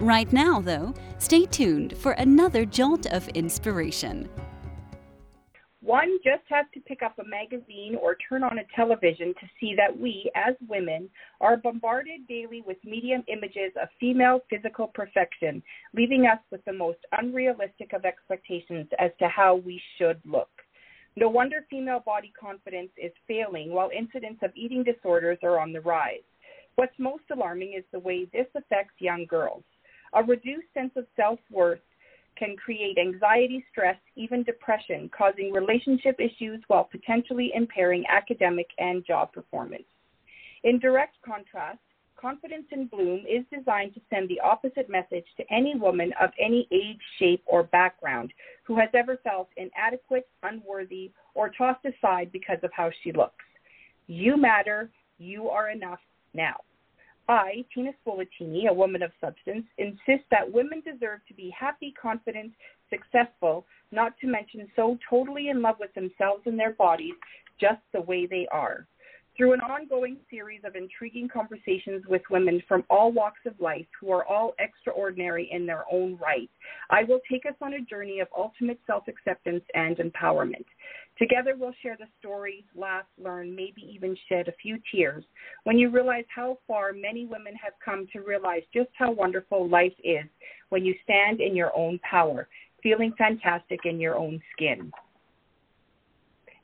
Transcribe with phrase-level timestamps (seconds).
[0.00, 4.28] Right now, though, stay tuned for another jolt of inspiration.
[5.80, 9.74] One just has to pick up a magazine or turn on a television to see
[9.76, 11.08] that we, as women,
[11.40, 15.62] are bombarded daily with medium images of female physical perfection,
[15.94, 20.50] leaving us with the most unrealistic of expectations as to how we should look.
[21.16, 25.80] No wonder female body confidence is failing while incidents of eating disorders are on the
[25.80, 26.26] rise.
[26.74, 29.62] What's most alarming is the way this affects young girls.
[30.16, 31.80] A reduced sense of self worth
[32.36, 39.32] can create anxiety, stress, even depression, causing relationship issues while potentially impairing academic and job
[39.32, 39.84] performance.
[40.64, 41.78] In direct contrast,
[42.18, 46.66] Confidence in Bloom is designed to send the opposite message to any woman of any
[46.72, 48.32] age, shape, or background
[48.64, 53.44] who has ever felt inadequate, unworthy, or tossed aside because of how she looks.
[54.06, 54.90] You matter.
[55.18, 56.00] You are enough
[56.32, 56.56] now.
[57.28, 62.52] I, Tina Spolatini, a woman of substance, insist that women deserve to be happy, confident,
[62.88, 67.14] successful, not to mention so totally in love with themselves and their bodies
[67.60, 68.86] just the way they are.
[69.36, 74.10] Through an ongoing series of intriguing conversations with women from all walks of life who
[74.10, 76.48] are all extraordinary in their own right,
[76.88, 80.64] I will take us on a journey of ultimate self acceptance and empowerment.
[81.18, 85.24] Together, we'll share the stories, laugh, learn, maybe even shed a few tears
[85.64, 89.94] when you realize how far many women have come to realize just how wonderful life
[90.02, 90.24] is
[90.70, 92.48] when you stand in your own power,
[92.82, 94.90] feeling fantastic in your own skin.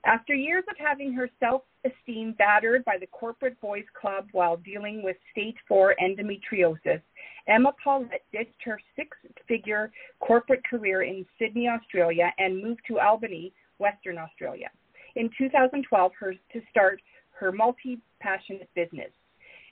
[0.05, 5.02] After years of having her self esteem battered by the corporate boys club while dealing
[5.02, 7.01] with stage four endometriosis,
[7.46, 13.52] Emma Paulette ditched her six figure corporate career in Sydney, Australia, and moved to Albany,
[13.79, 14.70] Western Australia,
[15.14, 17.01] in 2012 her, to start
[17.39, 19.11] her multi passionate business.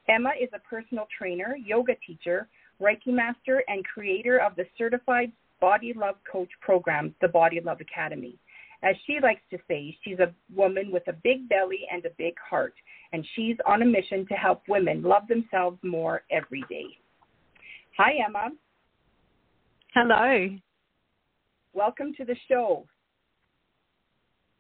[0.09, 2.49] Emma is a personal trainer, yoga teacher,
[2.81, 8.39] Reiki master, and creator of the certified Body Love Coach program, the Body Love Academy.
[8.83, 12.35] As she likes to say, she's a woman with a big belly and a big
[12.39, 12.75] heart,
[13.13, 16.87] and she's on a mission to help women love themselves more every day.
[17.99, 18.51] Hi, Emma.
[19.93, 20.49] Hello.
[21.75, 22.87] Welcome to the show.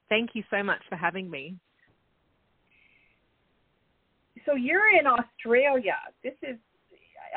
[0.08, 1.56] Thank you so much for having me.
[4.44, 5.96] So you're in Australia.
[6.22, 6.56] This is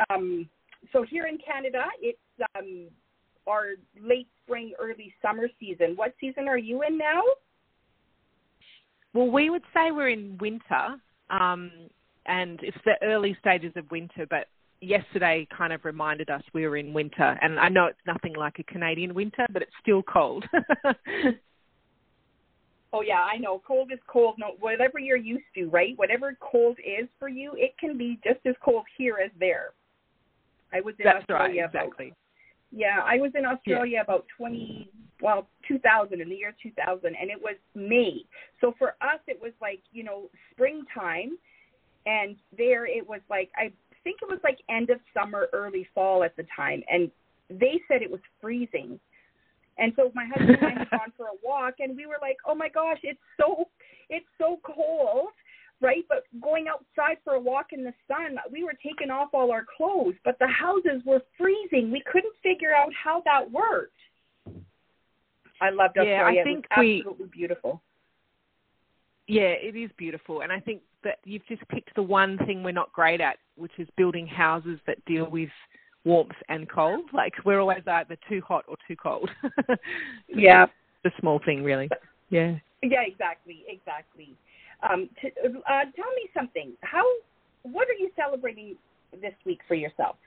[0.10, 0.50] um,
[0.92, 1.86] so here in Canada.
[2.02, 2.20] It's
[2.58, 2.88] um,
[3.48, 3.72] our
[4.02, 5.94] late spring, early summer season.
[5.96, 7.22] What season are you in now?
[9.14, 10.96] Well, we would say we're in winter,
[11.30, 11.72] um,
[12.26, 14.48] and it's the early stages of winter, but
[14.82, 17.38] yesterday kind of reminded us we were in winter.
[17.42, 20.46] And I know it's nothing like a Canadian winter, but it's still cold.
[22.94, 23.62] oh yeah, I know.
[23.66, 24.36] Cold is cold.
[24.38, 25.98] No, whatever you're used to, right?
[25.98, 29.72] Whatever cold is for you, it can be just as cold here as there.
[30.74, 32.14] I was in That's Australia right, exactly.
[32.76, 34.02] Yeah, I was in Australia yeah.
[34.02, 34.90] about 20,
[35.22, 38.26] well, 2000, in the year 2000, and it was May.
[38.62, 41.38] So for us, it was like, you know, springtime.
[42.06, 43.72] And there it was like, I
[44.04, 46.84] think it was like end of summer, early fall at the time.
[46.90, 47.12] And
[47.50, 49.00] they said it was freezing.
[49.78, 52.38] And so my husband and I had gone for a walk, and we were like,
[52.46, 53.68] "Oh my gosh, it's so
[54.10, 55.30] it's so cold."
[55.84, 56.04] Right?
[56.10, 59.66] But going outside for a walk in the sun, we were taking off all our
[59.78, 61.92] clothes, but the houses were freezing.
[61.92, 63.92] We couldn't figure out how that worked.
[65.62, 66.34] I loved Australia.
[66.34, 67.82] Yeah, I think it was we, absolutely beautiful.
[69.28, 72.72] Yeah, it is beautiful, and I think that you've just picked the one thing we're
[72.72, 75.50] not great at, which is building houses that deal with
[76.06, 77.06] warmth and cold.
[77.14, 79.30] Like we're always either too hot or too cold.
[80.28, 80.66] yeah,
[81.04, 81.90] the small thing, really.
[82.30, 82.56] Yeah.
[82.82, 84.36] Yeah, exactly, exactly.
[84.90, 86.74] Um, to, uh, tell me something.
[86.82, 87.04] How?
[87.64, 88.76] What are you celebrating
[89.22, 90.18] this week for yourself?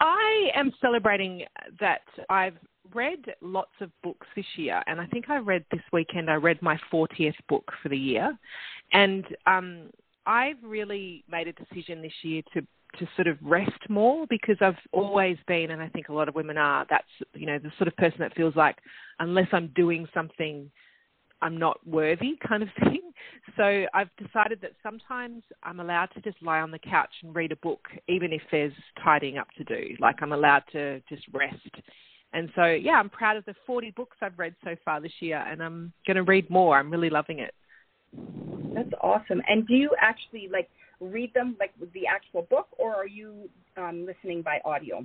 [0.00, 1.44] I am celebrating
[1.80, 2.56] that I've
[2.94, 6.30] read lots of books this year, and I think I read this weekend.
[6.30, 8.36] I read my 40th book for the year,
[8.92, 9.90] and um,
[10.26, 12.62] I've really made a decision this year to
[12.98, 16.34] to sort of rest more because I've always been, and I think a lot of
[16.34, 16.86] women are.
[16.90, 18.76] That's you know the sort of person that feels like
[19.20, 20.70] unless I'm doing something
[21.42, 23.12] I'm not worthy kind of thing.
[23.56, 27.52] So I've decided that sometimes I'm allowed to just lie on the couch and read
[27.52, 28.72] a book, even if there's
[29.02, 29.94] tidying up to do.
[29.98, 31.56] Like I'm allowed to just rest.
[32.32, 35.38] And so, yeah, I'm proud of the 40 books I've read so far this year,
[35.38, 36.78] and I'm going to read more.
[36.78, 37.54] I'm really loving it.
[38.74, 39.42] That's awesome.
[39.48, 40.68] And do you actually like
[41.00, 45.04] read them like with the actual book, or are you um, listening by audio?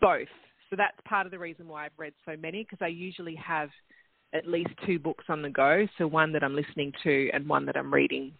[0.00, 0.28] Both.
[0.70, 3.68] So that's part of the reason why I've read so many because I usually have
[4.34, 5.86] at least two books on the go.
[5.98, 8.32] So one that I'm listening to and one that I'm reading.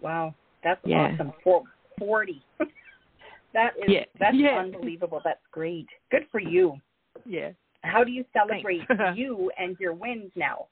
[0.00, 1.12] Wow, that's yeah.
[1.12, 1.32] awesome.
[1.42, 1.62] For
[1.98, 2.42] forty.
[2.58, 4.04] that is yeah.
[4.18, 4.58] that's yeah.
[4.58, 5.20] unbelievable.
[5.24, 5.86] That's great.
[6.10, 6.76] Good for you.
[7.24, 7.50] Yeah.
[7.82, 8.82] How do you celebrate
[9.14, 10.66] you and your wins now?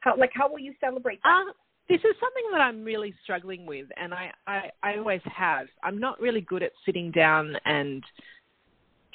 [0.00, 1.44] How like how will you celebrate that?
[1.48, 1.52] Uh,
[1.90, 5.66] this is something that I'm really struggling with, and I, I, I always have.
[5.82, 8.04] I'm not really good at sitting down and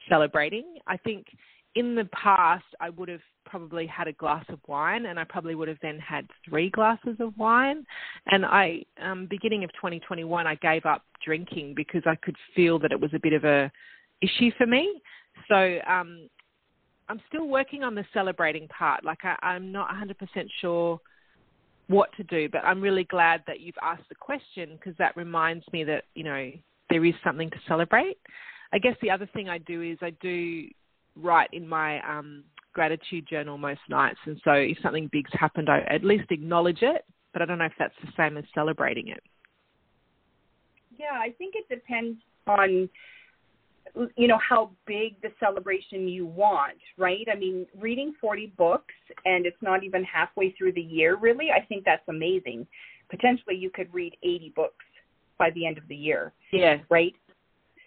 [0.10, 0.76] celebrating.
[0.86, 1.26] I think
[1.76, 5.56] in the past I would have probably had a glass of wine and I probably
[5.56, 7.86] would have then had three glasses of wine.
[8.28, 12.92] And I, um, beginning of 2021, I gave up drinking because I could feel that
[12.92, 13.72] it was a bit of a
[14.22, 15.02] issue for me.
[15.48, 16.30] So um,
[17.08, 19.04] I'm still working on the celebrating part.
[19.04, 20.16] Like I, I'm not 100%
[20.62, 21.00] sure
[21.88, 25.66] what to do, but I'm really glad that you've asked the question because that reminds
[25.72, 26.52] me that you know
[26.90, 28.18] there is something to celebrate.
[28.74, 30.68] I guess the other thing I do is I do
[31.16, 32.44] write in my um,
[32.76, 37.04] gratitude journal most nights, and so if something big's happened, I at least acknowledge it.
[37.34, 39.24] But I don't know if that's the same as celebrating it.
[40.98, 42.88] Yeah, I think it depends on
[44.16, 48.94] you know how big the celebration you want right i mean reading 40 books
[49.24, 52.68] and it's not even halfway through the year really i think that's amazing
[53.10, 54.84] potentially you could read 80 books
[55.38, 57.14] by the end of the year yeah right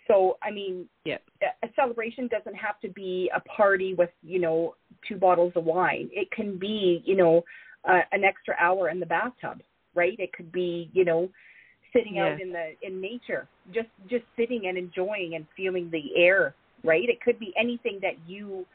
[0.09, 1.19] so i mean yeah
[1.63, 4.75] a celebration doesn't have to be a party with you know
[5.07, 6.09] two bottles of wine.
[6.13, 7.45] It can be you know
[7.89, 9.61] uh, an extra hour in the bathtub
[9.95, 10.17] right?
[10.19, 11.29] It could be you know
[11.93, 16.55] sitting out in the in nature just just sitting and enjoying and feeling the air
[16.85, 17.09] right?
[17.09, 18.67] It could be anything that you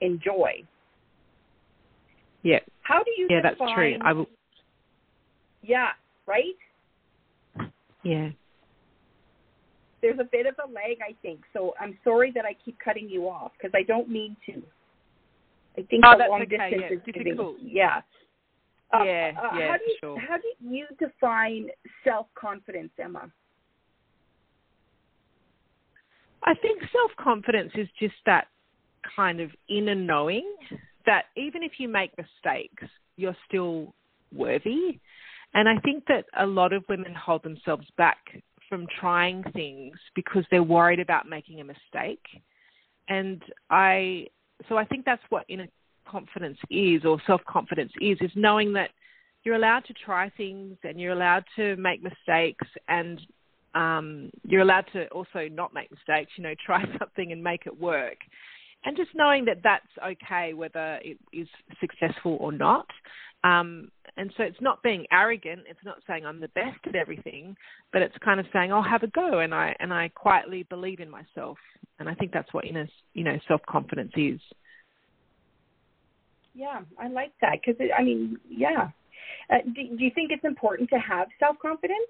[0.00, 0.62] enjoy.
[2.42, 3.98] Yeah how do you yeah define, that's true.
[4.04, 4.26] i will
[5.62, 5.88] yeah
[6.26, 6.56] right?
[8.02, 8.30] Yeah
[10.02, 13.08] there's a bit of a lag i think so i'm sorry that i keep cutting
[13.08, 14.62] you off because i don't mean to
[15.78, 16.56] i think oh, the long okay.
[16.56, 18.00] distance yeah, is difficult yeah
[18.94, 20.20] uh, yeah, uh, yeah, how do you, sure.
[20.20, 21.68] How do you define
[22.04, 23.30] self confidence, Emma?
[26.44, 28.48] I think self confidence is just that
[29.16, 30.44] kind of inner knowing
[31.06, 32.84] that even if you make mistakes,
[33.16, 33.94] you're still
[34.34, 35.00] worthy.
[35.54, 38.18] And I think that a lot of women hold themselves back
[38.72, 42.24] from trying things because they're worried about making a mistake.
[43.06, 44.28] And I,
[44.66, 45.66] so I think that's what inner
[46.08, 48.88] confidence is or self confidence is, is knowing that
[49.44, 53.20] you're allowed to try things and you're allowed to make mistakes and
[53.74, 57.78] um, you're allowed to also not make mistakes, you know, try something and make it
[57.78, 58.16] work.
[58.86, 61.46] And just knowing that that's okay whether it is
[61.78, 62.86] successful or not.
[63.44, 65.62] Um, and so it's not being arrogant.
[65.68, 67.56] It's not saying I'm the best at everything,
[67.92, 71.00] but it's kind of saying I'll have a go and I and I quietly believe
[71.00, 71.58] in myself.
[71.98, 74.40] And I think that's what inner, you know, self confidence is.
[76.54, 78.90] Yeah, I like that because I mean, yeah.
[79.50, 82.08] Uh, do, do you think it's important to have self confidence?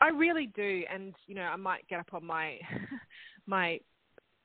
[0.00, 2.58] I really do, and you know, I might get up on my
[3.46, 3.78] my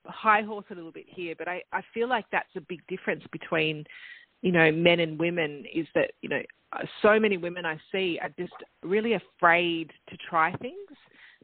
[0.05, 3.23] high horse a little bit here, but I I feel like that's a big difference
[3.31, 3.85] between
[4.41, 6.41] you know men and women is that you know
[7.01, 8.53] so many women I see are just
[8.83, 10.75] really afraid to try things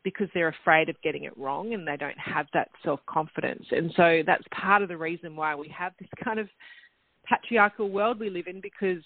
[0.03, 3.65] because they're afraid of getting it wrong and they don't have that self confidence.
[3.71, 6.49] And so that's part of the reason why we have this kind of
[7.25, 9.01] patriarchal world we live in because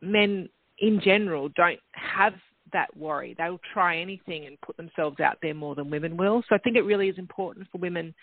[0.00, 2.34] men in general don't have
[2.72, 3.34] that worry.
[3.36, 6.42] They'll try anything and put themselves out there more than women will.
[6.48, 8.14] So I think it really is important for women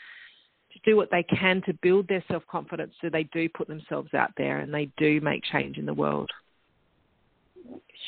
[0.74, 4.14] to do what they can to build their self confidence so they do put themselves
[4.14, 6.30] out there and they do make change in the world.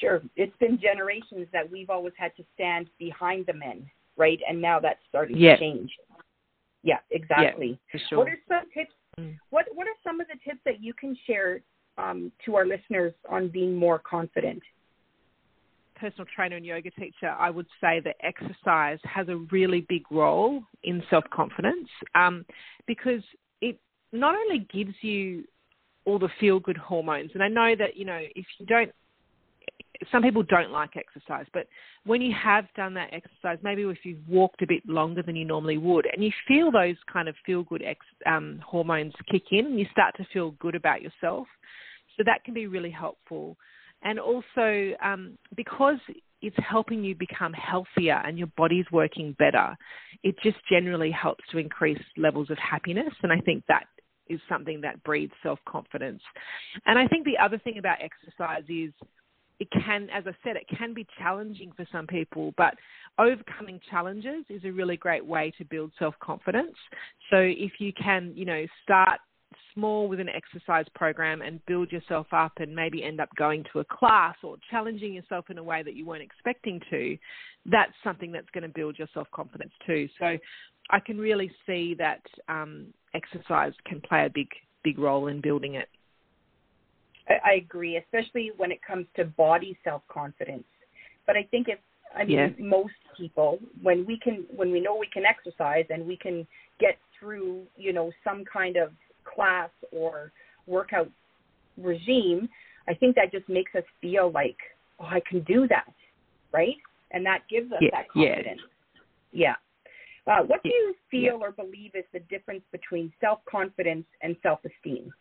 [0.02, 0.22] Sure.
[0.36, 4.40] It's been generations that we've always had to stand behind the men right?
[4.48, 5.56] And now that's starting yeah.
[5.56, 5.92] to change.
[6.84, 7.80] Yeah, exactly.
[7.94, 8.20] Yeah, sure.
[8.20, 8.94] What are some tips?
[9.20, 9.38] Mm.
[9.50, 11.62] What What are some of the tips that you can share
[11.98, 14.62] um, to our listeners on being more confident?
[16.00, 20.62] Personal trainer and yoga teacher, I would say that exercise has a really big role
[20.84, 22.46] in self confidence um,
[22.86, 23.22] because
[23.62, 23.80] it
[24.12, 25.46] not only gives you
[26.06, 28.92] all the feel good hormones, and I know that you know if you don't
[30.12, 31.68] some people don't like exercise, but
[32.06, 35.46] when you have done that exercise, maybe if you've walked a bit longer than you
[35.46, 39.66] normally would, and you feel those kind of feel good ex, um, hormones kick in,
[39.66, 41.48] and you start to feel good about yourself.
[42.18, 43.58] So that can be really helpful.
[44.06, 45.98] And also, um, because
[46.42, 49.76] it's helping you become healthier and your body's working better.
[50.24, 53.14] It just generally helps to increase levels of happiness.
[53.24, 53.86] And I think that
[54.28, 56.22] is something that breeds self confidence.
[56.86, 58.94] And I think the other thing about exercise is
[59.60, 62.76] it can, as I said, it can be challenging for some people, but
[63.18, 66.76] overcoming challenges is a really great way to build self confidence.
[67.32, 69.20] So if you can, you know, start
[69.76, 73.80] small with an exercise program and build yourself up and maybe end up going to
[73.80, 77.18] a class or challenging yourself in a way that you weren't expecting to,
[77.66, 80.08] that's something that's going to build your self confidence too.
[80.20, 80.38] So
[80.90, 84.48] I can really see that um, exercise can play a big,
[84.84, 85.90] big role in building it.
[87.28, 90.64] I, agree, especially when it comes to body self confidence.
[91.26, 91.82] But I think it's,
[92.16, 92.50] I mean, yeah.
[92.60, 96.46] most people, when we can, when we know we can exercise and we can
[96.80, 98.92] get through, you know, some kind of
[99.34, 100.32] class or
[100.68, 101.10] workout
[101.78, 102.50] regime,
[102.88, 104.58] I think that just makes us feel like,
[105.00, 105.94] oh, I can do that,
[106.52, 106.76] right?
[107.12, 108.62] And that gives us yeah, that confidence.
[109.32, 109.48] Yeah.
[109.48, 109.54] yeah.
[110.28, 114.60] Uh, what do you feel or believe is the difference between self confidence and self
[114.66, 115.14] esteem?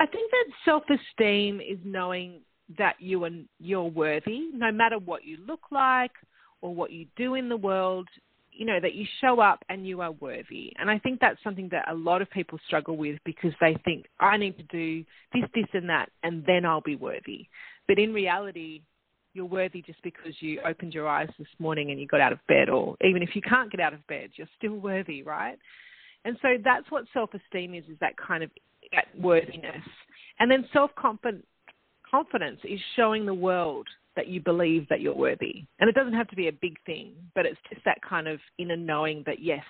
[0.00, 2.40] I think that self esteem is knowing
[2.78, 6.12] that you are you're worthy, no matter what you look like
[6.62, 8.08] or what you do in the world
[8.56, 10.72] you know, that you show up and you are worthy.
[10.78, 14.06] And I think that's something that a lot of people struggle with because they think,
[14.20, 17.46] I need to do this, this, and that, and then I'll be worthy.
[17.88, 18.82] But in reality,
[19.34, 22.38] you're worthy just because you opened your eyes this morning and you got out of
[22.46, 25.58] bed, or even if you can't get out of bed, you're still worthy, right?
[26.24, 28.50] And so that's what self esteem is, is that kind of
[28.92, 29.82] that worthiness.
[30.38, 31.44] And then self confidence
[32.64, 35.64] is showing the world that you believe that you're worthy.
[35.80, 38.38] And it doesn't have to be a big thing, but it's just that kind of
[38.58, 39.64] inner knowing that yes,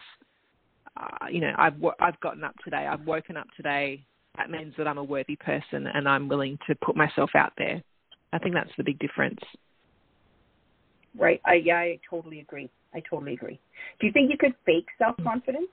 [0.97, 4.05] uh, you know, I've I've gotten up today, I've woken up today.
[4.37, 7.83] That means that I'm a worthy person, and I'm willing to put myself out there.
[8.33, 9.39] I think that's the big difference.
[11.17, 11.41] Right.
[11.45, 12.69] I yeah, I totally agree.
[12.93, 13.61] I totally agree.
[14.01, 15.69] Do you think you could fake self confidence?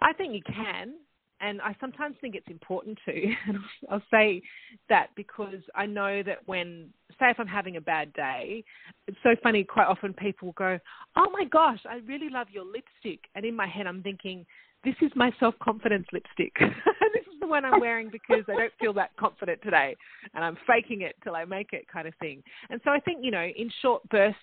[0.00, 0.94] I think you can
[1.40, 3.32] and I sometimes think it's important to.
[3.90, 4.42] I'll say
[4.88, 8.64] that because I know that when, say, if I'm having a bad day,
[9.06, 9.64] it's so funny.
[9.64, 10.78] Quite often people go,
[11.16, 14.46] "Oh my gosh, I really love your lipstick," and in my head I'm thinking,
[14.84, 16.54] "This is my self-confidence lipstick.
[16.58, 19.96] this is the one I'm wearing because I don't feel that confident today,
[20.34, 22.42] and I'm faking it till I make it," kind of thing.
[22.70, 24.38] And so I think you know, in short bursts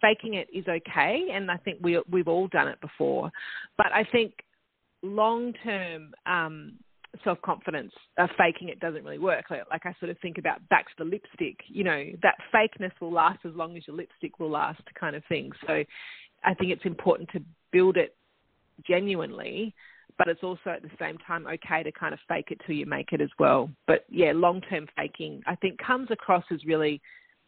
[0.00, 3.30] faking it is okay and i think we we've all done it before
[3.78, 4.32] but i think
[5.02, 6.74] long term um,
[7.24, 9.46] self confidence, uh, faking it doesn't really work.
[9.50, 12.92] Like, like, I sort of think about back to the lipstick, you know, that fakeness
[13.00, 15.52] will last as long as your lipstick will last, kind of thing.
[15.66, 15.84] So
[16.44, 17.40] I think it's important to
[17.72, 18.14] build it
[18.86, 19.74] genuinely,
[20.18, 22.86] but it's also at the same time okay to kind of fake it till you
[22.86, 23.70] make it as well.
[23.86, 27.00] But yeah, long term faking, I think, comes across as really,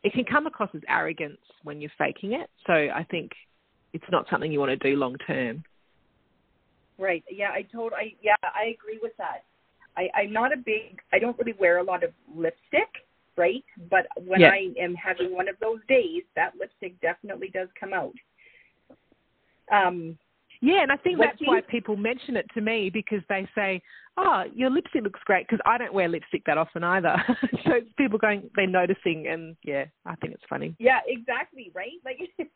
[0.03, 2.51] it can come across as arrogance when you're faking it.
[2.67, 3.33] So I think
[3.93, 5.65] it's not something you want to do long term.
[6.99, 7.25] Right.
[7.31, 9.45] Yeah, I told I yeah, I agree with that.
[9.97, 12.89] I, I'm not a big I don't really wear a lot of lipstick,
[13.37, 13.65] right?
[13.91, 14.41] But when.
[14.51, 18.15] I am having one of those days, that lipstick definitely does come out.
[19.73, 20.19] Um
[20.65, 23.83] yeah, and I think that's why people mention it to me because they say,
[24.17, 27.17] "Oh, your lipstick looks great." Because I don't wear lipstick that often either.
[27.65, 30.75] so people going, they're noticing, and yeah, I think it's funny.
[30.79, 32.01] Yeah, exactly, right?
[32.03, 32.19] Like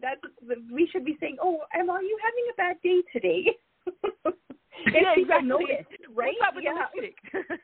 [0.00, 0.20] that's
[0.72, 3.56] we should be saying, "Oh, Emma, are you having a bad day today?"
[4.90, 5.48] yeah, exactly.
[5.48, 6.34] Notice, right?
[6.38, 6.86] What's up with yeah.
[6.94, 7.60] the lipstick?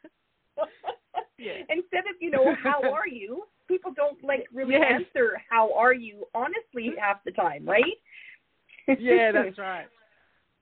[1.39, 1.53] yeah.
[1.71, 3.45] Instead of you know, how are you?
[3.67, 4.85] People don't like really yes.
[4.93, 7.97] answer how are you honestly half the time, right?
[8.99, 9.87] Yeah, that's right.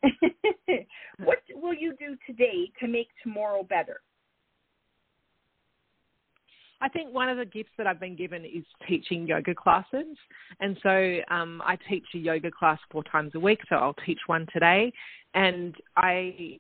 [1.25, 4.01] what will you do today to make tomorrow better?
[6.81, 10.17] I think one of the gifts that I've been given is teaching yoga classes.
[10.59, 14.19] And so um, I teach a yoga class four times a week, so I'll teach
[14.27, 14.93] one today.
[15.35, 16.59] And I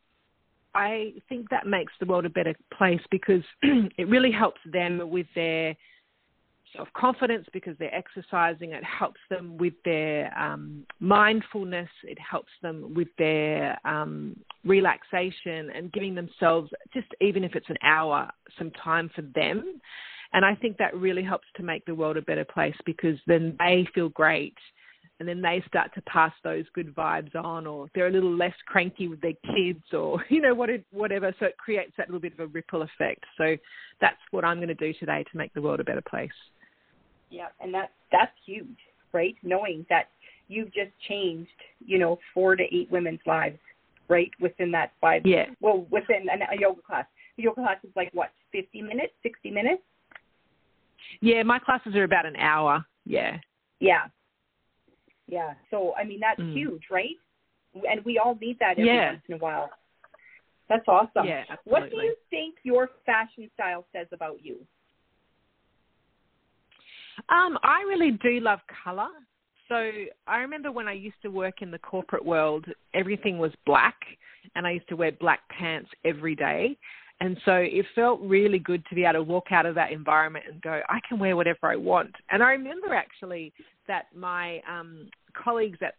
[0.75, 5.26] I think that makes the world a better place because it really helps them with
[5.35, 5.76] their
[6.76, 8.73] self confidence because they're exercising.
[8.73, 11.88] It helps them with their um, mindfulness.
[12.05, 17.79] It helps them with their um, relaxation and giving themselves, just even if it's an
[17.83, 19.81] hour, some time for them.
[20.33, 23.55] And I think that really helps to make the world a better place because then
[23.59, 24.57] they feel great
[25.21, 28.55] and then they start to pass those good vibes on or they're a little less
[28.67, 32.33] cranky with their kids or you know what whatever so it creates that little bit
[32.33, 33.57] of a ripple effect so
[34.00, 36.31] that's what i'm going to do today to make the world a better place
[37.33, 38.79] yeah, and that that's huge,
[39.12, 39.35] right?
[39.43, 40.09] Knowing that
[40.49, 41.51] you've just changed,
[41.85, 43.59] you know, four to eight women's lives,
[44.09, 45.23] right, within that five.
[45.25, 45.47] Yeah.
[45.61, 47.07] Well, within a, a yoga class.
[47.37, 49.83] The yoga class is like what, 50 minutes, 60 minutes?
[51.23, 52.85] Yeah, my classes are about an hour.
[53.07, 53.39] Yeah.
[53.81, 54.05] Yeah.
[55.27, 55.55] Yeah.
[55.71, 56.53] So, I mean, that's mm.
[56.53, 57.17] huge, right?
[57.75, 59.12] And we all need that every yeah.
[59.12, 59.71] once in a while.
[60.69, 61.27] That's awesome.
[61.27, 61.62] Yeah, absolutely.
[61.65, 64.59] What do you think your fashion style says about you?
[67.33, 69.09] Um, I really do love color.
[69.69, 69.91] So
[70.27, 73.97] I remember when I used to work in the corporate world, everything was black,
[74.55, 76.77] and I used to wear black pants every day.
[77.21, 80.45] And so it felt really good to be able to walk out of that environment
[80.51, 82.15] and go, I can wear whatever I want.
[82.31, 83.53] And I remember actually
[83.89, 85.95] that my um, colleagues at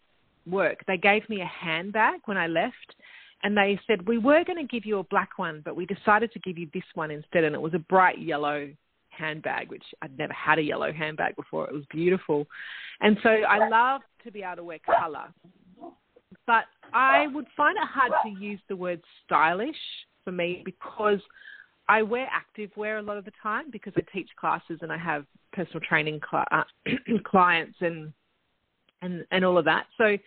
[0.46, 2.96] work, they gave me a handbag when I left.
[3.42, 6.32] And they said, We were going to give you a black one, but we decided
[6.34, 7.44] to give you this one instead.
[7.44, 8.70] And it was a bright yellow
[9.18, 11.68] handbag, which I'd never had a yellow handbag before.
[11.68, 12.48] It was beautiful.
[13.02, 15.34] And so I love to be able to wear color.
[16.46, 19.76] But I would find it hard to use the word stylish
[20.24, 21.20] for me because
[21.88, 24.98] I wear active wear a lot of the time because I teach classes and I
[24.98, 26.64] have personal training cl- uh,
[27.26, 28.14] clients and
[29.02, 29.86] and and all of that.
[29.98, 30.18] So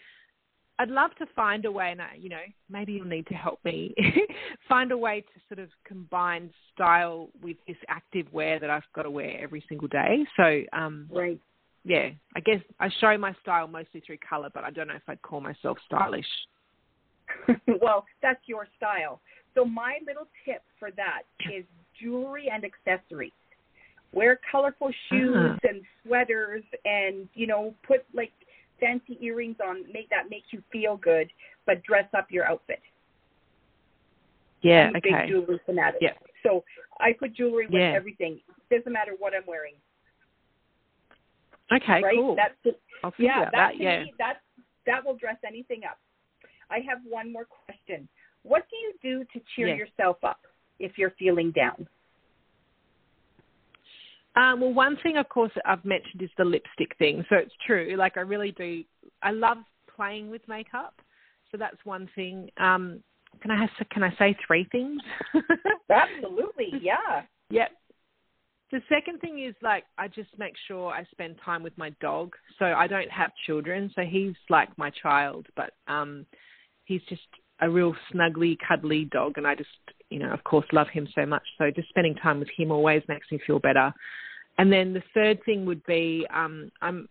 [0.78, 3.60] I'd love to find a way, and I, you know, maybe you'll need to help
[3.64, 3.94] me
[4.68, 9.02] find a way to sort of combine style with this active wear that I've got
[9.02, 10.26] to wear every single day.
[10.36, 11.40] So, um, right,
[11.84, 15.08] yeah, I guess I show my style mostly through color, but I don't know if
[15.08, 16.26] I'd call myself stylish.
[17.80, 19.20] well, that's your style.
[19.54, 21.22] So my little tip for that
[21.56, 21.64] is
[22.00, 23.32] jewelry and accessories.
[24.12, 25.68] Wear colorful shoes uh-huh.
[25.68, 28.32] and sweaters, and you know, put like
[28.80, 31.28] fancy earrings on make that makes you feel good,
[31.66, 32.80] but dress up your outfit.
[34.62, 35.10] Yeah, I'm okay.
[35.10, 36.00] Big jewelry fanatic.
[36.00, 36.12] Yeah.
[36.42, 36.64] So
[37.00, 37.92] I put jewelry with yeah.
[37.94, 38.40] everything.
[38.70, 39.74] Doesn't matter what I'm wearing.
[41.72, 42.16] Okay, right?
[42.16, 42.36] cool.
[42.36, 43.80] That's I'll yeah, that, that.
[43.80, 44.40] Yeah, me, that
[44.86, 45.98] that will dress anything up.
[46.70, 48.08] I have one more question.
[48.42, 49.74] What do you do to cheer yeah.
[49.74, 50.40] yourself up
[50.78, 51.86] if you're feeling down?
[54.36, 57.24] Um, well, one thing, of course, I've mentioned is the lipstick thing.
[57.28, 57.96] So it's true.
[57.98, 58.84] Like I really do.
[59.22, 59.58] I love
[59.94, 61.00] playing with makeup.
[61.50, 62.50] So that's one thing.
[62.58, 63.02] Um,
[63.40, 65.00] can I have, can I say three things?
[65.90, 66.72] Absolutely.
[66.80, 67.22] Yeah.
[67.50, 67.70] Yep.
[68.72, 72.34] The second thing is like I just make sure I spend time with my dog.
[72.58, 76.26] So I don't have children, so he's like my child, but um
[76.84, 77.22] he's just
[77.60, 79.68] a real snuggly, cuddly dog and I just,
[80.10, 81.42] you know, of course love him so much.
[81.58, 83.92] So just spending time with him always makes me feel better.
[84.58, 87.08] And then the third thing would be um I'm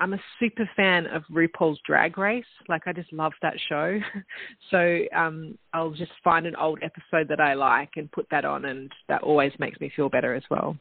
[0.00, 2.44] I'm a super fan of RuPaul's Drag Race.
[2.68, 3.98] Like I just love that show.
[4.70, 8.64] so um I'll just find an old episode that I like and put that on
[8.64, 10.76] and that always makes me feel better as well.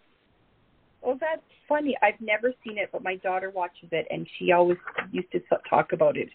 [1.02, 1.96] Well, that's funny.
[2.02, 4.78] I've never seen it, but my daughter watches it, and she always
[5.12, 6.28] used to talk about it.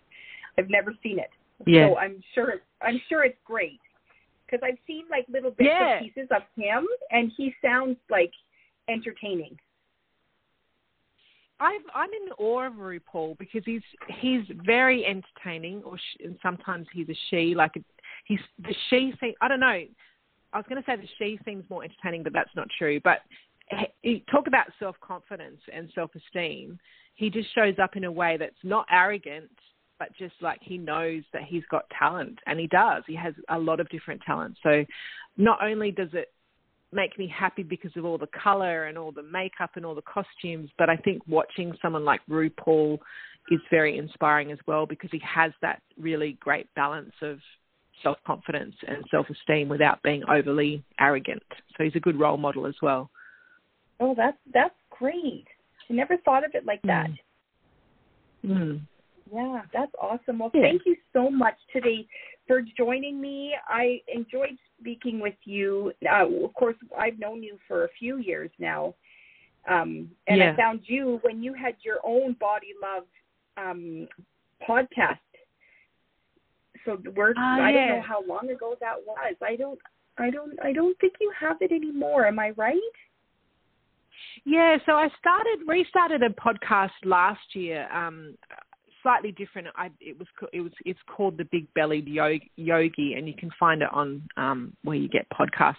[0.57, 1.31] I've never seen it,
[1.67, 1.89] yeah.
[1.89, 3.81] so I'm sure it's, I'm sure it's great
[4.53, 5.99] because I've seen like little bits yeah.
[5.99, 8.33] and pieces of him, and he sounds like
[8.89, 9.57] entertaining.
[11.59, 13.83] I've, I'm in awe of RuPaul because he's
[14.21, 17.55] he's very entertaining, or sh- and sometimes he's a she.
[17.55, 17.73] Like
[18.25, 19.35] he's the she thing.
[19.41, 19.85] I don't know.
[20.55, 23.01] I was going to say the she seems more entertaining, but that's not true.
[23.03, 23.21] But
[24.03, 26.79] he, talk about self confidence and self esteem.
[27.15, 29.51] He just shows up in a way that's not arrogant,
[30.03, 33.05] but just like he knows that he's got talent, and he does.
[33.07, 34.59] He has a lot of different talents.
[34.61, 34.85] So,
[35.37, 36.33] not only does it
[36.91, 40.03] make me happy because of all the color and all the makeup and all the
[40.03, 42.99] costumes, but I think watching someone like RuPaul
[43.53, 47.39] is very inspiring as well because he has that really great balance of
[48.03, 51.45] self confidence and self esteem without being overly arrogant.
[51.79, 53.09] So he's a good role model as well.
[54.01, 55.47] Oh, that's that's great.
[55.89, 57.07] I never thought of it like that.
[58.45, 58.51] Mm.
[58.51, 58.81] Mm.
[59.33, 60.41] Yeah, that's awesome.
[60.41, 60.63] Well, yeah.
[60.63, 62.07] thank you so much today
[62.47, 63.55] for joining me.
[63.67, 65.93] I enjoyed speaking with you.
[66.05, 68.95] Uh, of course, I've known you for a few years now,
[69.71, 70.53] um, and yeah.
[70.53, 73.05] I found you when you had your own Body Love
[73.57, 74.07] um,
[74.69, 75.19] podcast.
[76.85, 77.89] So we're uh, I yeah.
[77.89, 79.35] don't know how long ago that was.
[79.43, 79.79] I don't
[80.19, 82.27] I don't I don't think you have it anymore.
[82.27, 82.77] Am I right?
[84.45, 88.35] Yeah, so I started restarted a podcast last year, um,
[89.03, 89.69] slightly different.
[89.77, 93.83] I, it was it was it's called the Big Bellied Yogi, and you can find
[93.83, 95.75] it on um, where you get podcasts.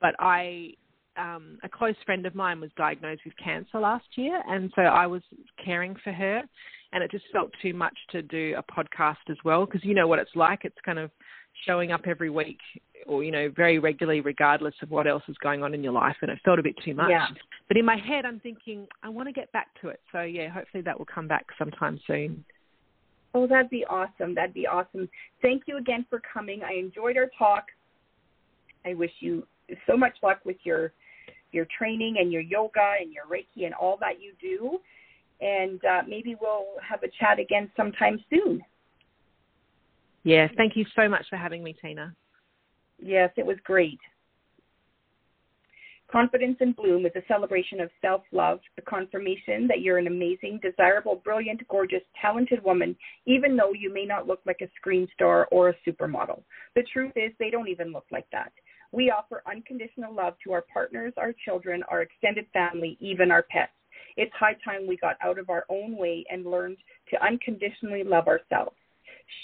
[0.00, 0.72] But I
[1.16, 5.06] um, a close friend of mine was diagnosed with cancer last year, and so I
[5.06, 5.22] was
[5.62, 6.42] caring for her,
[6.92, 10.06] and it just felt too much to do a podcast as well because you know
[10.06, 10.60] what it's like.
[10.64, 11.10] It's kind of
[11.66, 12.58] showing up every week
[13.06, 16.16] or you know very regularly regardless of what else is going on in your life
[16.22, 17.26] and it felt a bit too much yeah.
[17.68, 20.48] but in my head i'm thinking i want to get back to it so yeah
[20.48, 22.44] hopefully that will come back sometime soon
[23.34, 25.08] oh that'd be awesome that'd be awesome
[25.42, 27.66] thank you again for coming i enjoyed our talk
[28.84, 29.46] i wish you
[29.86, 30.92] so much luck with your
[31.52, 34.78] your training and your yoga and your Reiki and all that you do.
[35.40, 38.62] And uh, maybe we'll have a chat again sometime soon.
[40.22, 42.14] Yes, thank you so much for having me, Tina.
[42.98, 43.98] Yes, it was great.
[46.10, 50.58] Confidence in Bloom is a celebration of self love, the confirmation that you're an amazing,
[50.60, 52.96] desirable, brilliant, gorgeous, talented woman,
[53.26, 56.42] even though you may not look like a screen star or a supermodel.
[56.74, 58.52] The truth is, they don't even look like that.
[58.90, 63.70] We offer unconditional love to our partners, our children, our extended family, even our pets.
[64.16, 66.78] It's high time we got out of our own way and learned
[67.10, 68.76] to unconditionally love ourselves.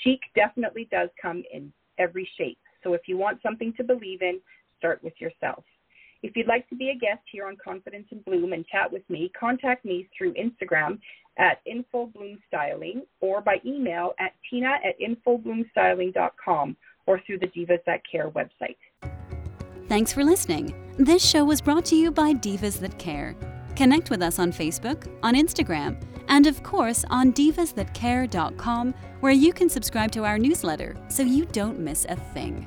[0.03, 2.59] Chic definitely does come in every shape.
[2.83, 4.41] So if you want something to believe in,
[4.79, 5.63] start with yourself.
[6.23, 9.09] If you'd like to be a guest here on Confidence in Bloom and chat with
[9.09, 10.99] me, contact me through Instagram
[11.39, 16.77] at infobloomstyling or by email at tina at infobloomstyling.com
[17.07, 18.77] or through the Divas That Care website.
[19.89, 20.75] Thanks for listening.
[20.99, 23.37] This show was brought to you by Divas That Care.
[23.77, 29.69] Connect with us on Facebook, on Instagram, and of course on divasthatcare.com, where you can
[29.69, 32.67] subscribe to our newsletter so you don't miss a thing.